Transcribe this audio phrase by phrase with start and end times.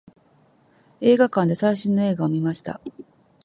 [1.01, 2.81] 映画館で最新の映画を見ました。